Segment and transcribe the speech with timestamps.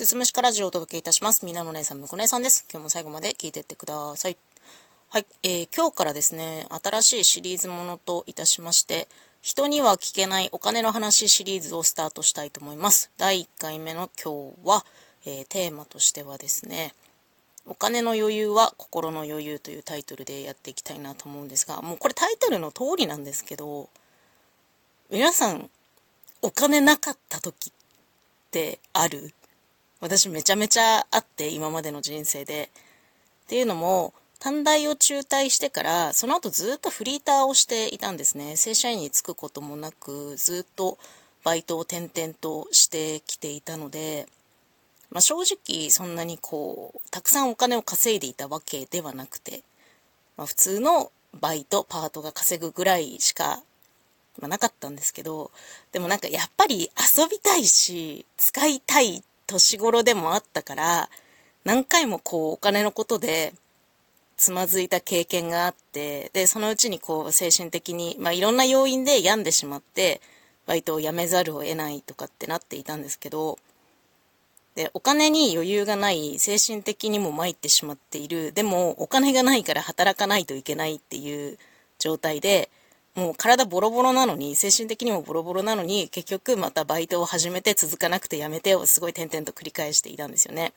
[0.00, 1.44] すすむしかラジオをお届けいたします。
[1.44, 2.64] みなの姉さん、むこ姉さんです。
[2.72, 4.38] 今日も最後まで聞いてってください。
[5.10, 9.08] はい、えー、今日からですね、新しいシリーズものといたしまして、
[9.42, 13.10] 人には聞けないお金の話シリーズをスタートしたいと思います。
[13.18, 14.86] 第1回目の今日は、
[15.26, 16.94] えー、テーマとしてはですね、
[17.66, 23.90] お金の余裕は心の余裕というタイトルでやっていきたいなと思うんですが、もうこれタイトルの通りなんですけど、
[25.10, 25.68] 皆さん、
[26.40, 27.72] お金なかった時っ
[28.50, 29.34] てある？
[30.00, 32.70] 私めちゃめちゃあって今までの人生で。
[32.74, 40.98] っていうのも短大を中退してからその後ずっとフリーターをしていたんですね正社員に就くこともなくずっと
[41.42, 44.26] バイトを転々としてきていたので、
[45.10, 49.64] まあ、正直そんなにこうたくさんお金を稼いでいたわけではなくて、
[50.36, 53.60] まあ、普通のバイトパートが稼ぐぐらいしか、
[54.40, 55.50] まあ、なかったんですけど
[55.92, 61.10] でもなんかやっぱり遊びたいし使いたい年頃でもあったから、
[61.64, 63.52] 何回もこうお金のことで
[64.36, 70.20] つまずいた経験があって、で、そのうちにこう精神的に、まあいろんな要因で病んでしまって、
[70.66, 73.58] バイトを辞めざるを得ないとかってなっていたんですけど、
[74.76, 81.58] で、お金に余裕がない、精神的にも参ってしまっている、でもお金がないから働かないといけないっていう
[81.98, 82.70] 状態で、
[83.14, 90.72] もう体ボロボロなのに、精神的にもボロボロなのに、結局またバイトを始めて続かなくてやめてをすごい点々と繰り返していたんですよね。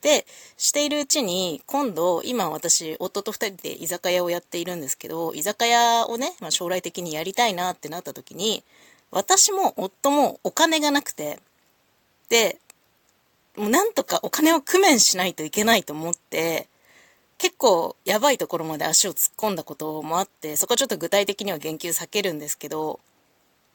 [0.00, 8.62] で、しているうちに、今度、今私、夫と二人で居酒屋をやっているんですけど、居酒屋をね、まあ、将来的にやりたいなってなった時に、
[9.10, 11.40] 私も夫もお金がなくて、
[12.28, 12.58] で、
[13.56, 16.68] もうなんとかお金を工面しないといけないと思って、
[17.38, 22.98] 結構やばいところまで足を突っ込んだこともあって、そこはちょっと具体的には言及避けるんですけど、っ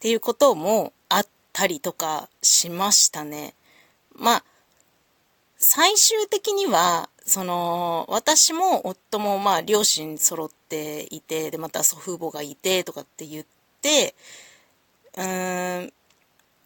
[0.00, 3.54] ていうこともあったりとかしましたね。
[4.14, 4.44] まあ、
[5.58, 13.46] 最終的には、その、私も夫もまあ両親揃っていて、で、また祖父母がいてとかって言っ
[13.80, 14.16] て、
[15.16, 15.92] うーん、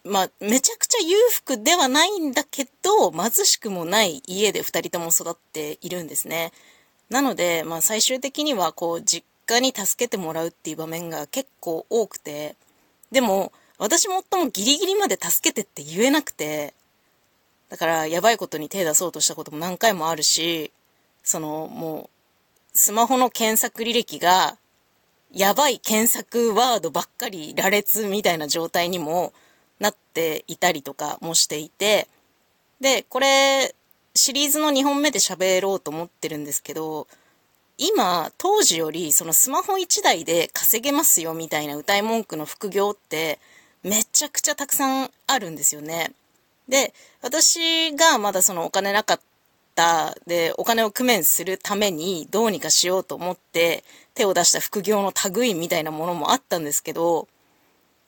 [0.05, 6.53] まあ、めちゃくちゃ裕福ではないんだけど、貧しくもない家で2人とも育っているんですね。
[7.11, 12.57] なので、まあ、最終的にはこう実家に助けてもらうっていう場面が結構多くて
[13.13, 16.75] でも私も夫もギリギリまで助けてって言えなくて
[17.69, 20.73] だからやばいことに手出そうとしたことも何回もあるし
[21.23, 22.11] そのも
[22.75, 24.57] うスマホの検索履歴が
[25.33, 29.33] やばい検索ワードばっかり羅列みたいな状態にも
[29.81, 32.09] なっていたりとかもしていて
[32.81, 33.75] でこれ
[34.17, 37.07] シリーズの2本目で喋ろうと思ってるんですけど、
[37.79, 43.39] 今、当時よりそのスマホ1台で稼げますよみたいな歌い文句の副業って
[43.83, 46.13] めちゃくちゃたくさんあるんですよね。
[46.69, 49.21] で、私がまだそのお金なかっ
[49.75, 53.85] たで、お金を工面するためにどうにかしようと思って
[54.15, 57.29] 手を出した副業の類みたいなものもあったんですけど、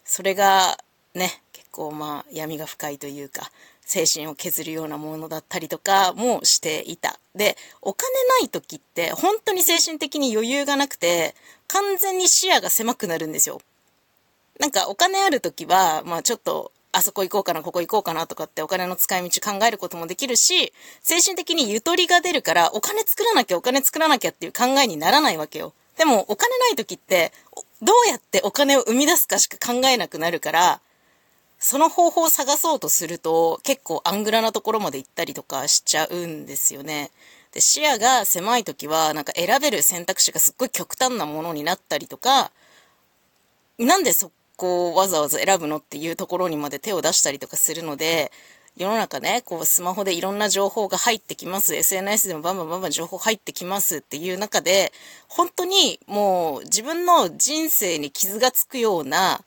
[0.05, 0.79] それが
[1.15, 3.51] ね、結構まあ闇が深いというか、
[3.89, 7.19] 精神を削るようなものだったりとかもしていた。
[7.35, 11.35] で、お金ない時って本当に精神的に余裕がなくて、
[11.69, 13.63] 完全に視野が狭くなるんですよ。
[14.61, 25.73] なんかお金ある時は、まあちょっとあそこ行こうかな、ここ行こうかなとかってお金の使い道考えることもできるし、精神的にゆとりが出るからお金作らなきゃお金作らなきゃっていう考えにならないわけよ。
[25.97, 27.33] でもお金ない時って、
[27.81, 30.81] どうやってお金を生み出すかしか考えなくなるから、
[31.59, 37.11] その方法を探そうとすると結構アングラなところまで行ったりとかしちゃうんですよね。
[37.53, 42.51] で視野が狭い時はなんか選べる選択肢がすっごい極端なものになったりとか
[43.79, 48.31] なんでそこをわざわざ選ぶのっていうところにまで手を出したりとかするので
[48.77, 54.93] 世の中ねこうスマホでいろんな情報が入ってきます SNS でもバンバンバンバン情報入ってきますっていう中で
[55.27, 59.41] 本当にもう自分の人生に傷がつくような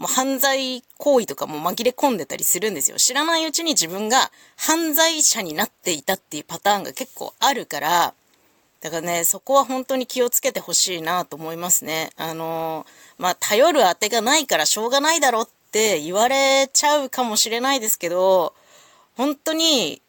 [0.00, 2.96] もう犯罪行為とかも紛れ込んでたりするんですよ。
[2.96, 8.14] 知らないうちに自分が犯罪者になっていたっていうパターンが結構あるから、
[8.80, 12.12] だからね、そこは本当に気をつけてほしいなと思いますね。
[12.16, 18.54] あのー、まあ、頼る当てがないからしょうがないだろって言われちゃうかもしれないですけど、
[19.18, 20.00] 本当に、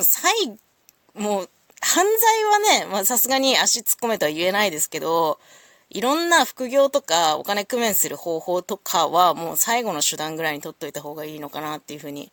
[0.00, 0.58] 最、
[1.14, 1.50] もう、
[1.80, 5.38] 犯罪はね、まさすがに足突っ込めとは言えないですけど、
[5.90, 12.30] いろんな副業とかお金工面する方法とかはもう最後の手段ぐらいに取っといた方がいいのかなっていうふうに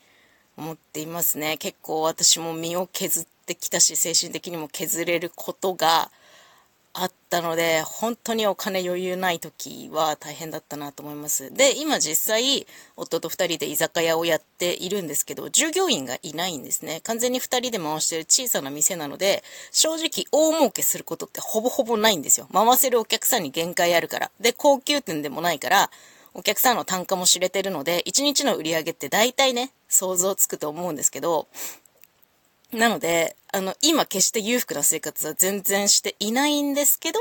[0.58, 1.58] 思っていますね。
[1.58, 6.12] 結構私も身を削ってきたし、精神的にも削れることが
[6.98, 11.54] あったので、本当にお金余裕ない時は大変だったなと思います。
[11.54, 12.66] で、今実際、
[12.96, 17.02] 夫と2人で居酒屋をやっているんですけど、従業員がいないんですね。
[17.04, 22.48] 完全に2人で回してる小さな店なので、正直大儲けすることってほぼほぼないんですよ。
[22.54, 24.32] 回せるお客さんに限界あるから。
[24.40, 25.92] で、高級店でもないから、
[26.34, 31.48] お客さんの単価も知れてるので、1日の売り上げって大体ね、想像つくと思うんですけど、
[32.76, 37.20] なので、あの、今決して裕福な生活は全然していないんですけど、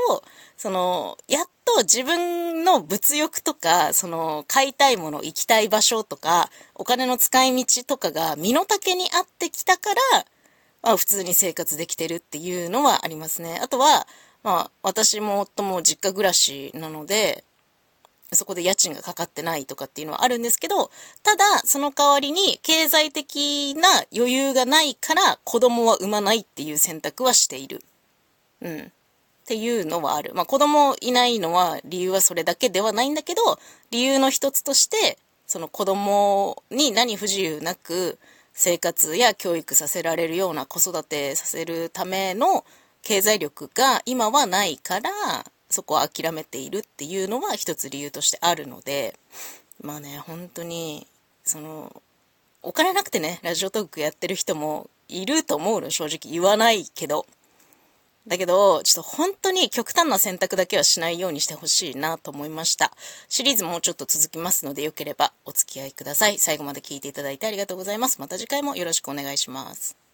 [0.57, 10.25] その、やっと自分の物欲とか、その、買いたいもの、行きたい場所とか、お金の使い道とかが身の丈に合ってきたから、
[10.81, 13.59] まあ普通に生活できてるっていうのはありますね。
[13.61, 14.07] あとは、
[14.43, 17.43] まあ私も夫も実家暮らしなので、
[18.31, 20.89] そこで家賃がかかってないとかっていうのはあるんですけど、
[21.23, 27.83] ただ、その代わりに経済的な余裕がないから子供は産まないっていう選択はしている。
[28.61, 28.79] うん。
[28.81, 30.33] っていうのはある。
[30.33, 33.59] まあ子供いないのは理由はそれだけではないんだけど、
[33.91, 38.17] 理由の一つとして、その子供に何不自由なく
[38.53, 42.65] 生活や教育させられるような子育てさせるための
[43.03, 45.11] 経済力が今はないから、
[45.75, 49.13] そこは諦めているっていうのは一つ理由としてあるので、
[49.81, 51.05] まあね、本当に、
[51.43, 52.01] その、
[52.63, 57.25] お金なくてね、ラジオトークやってる人もいると思うの、正直言わないけど。
[58.25, 62.93] だけど、ちょっと本当に極端な選択だけはしないようにしてほしいなと思いました。
[63.27, 66.39] シリーズもうちょっと続きますので、よければお付き合いください。
[66.39, 68.21] 最後まで聞いていただいてありがとうございます。
[68.21, 70.04] また次回もよろしくお願いします。